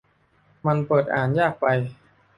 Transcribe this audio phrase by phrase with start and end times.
[0.65, 1.65] มันเปิดอ่านยากไป